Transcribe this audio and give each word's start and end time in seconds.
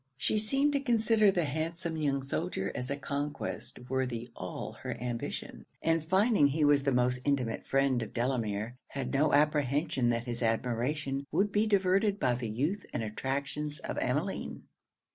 She 0.17 0.39
seemed 0.39 0.73
to 0.73 0.79
consider 0.79 1.29
the 1.31 1.45
handsome 1.45 1.95
young 1.95 2.23
soldier 2.23 2.71
as 2.73 2.89
a 2.89 2.97
conquest 2.97 3.77
worthy 3.87 4.31
all 4.35 4.71
her 4.81 4.97
ambition; 4.99 5.63
and 5.79 6.03
finding 6.03 6.47
he 6.47 6.65
was 6.65 6.81
the 6.81 6.91
most 6.91 7.19
intimate 7.23 7.67
friend 7.67 8.01
of 8.01 8.11
Delamere, 8.11 8.77
had 8.87 9.13
no 9.13 9.31
apprehension 9.31 10.09
that 10.09 10.23
his 10.25 10.41
admiration 10.41 11.27
would 11.31 11.51
be 11.51 11.67
diverted 11.67 12.19
by 12.19 12.33
the 12.33 12.49
youth 12.49 12.83
and 12.91 13.03
attractions 13.03 13.77
of 13.77 13.99
Emmeline. 13.99 14.63